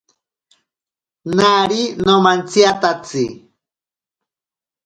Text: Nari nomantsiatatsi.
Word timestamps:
Nari 1.35 1.81
nomantsiatatsi. 2.05 3.25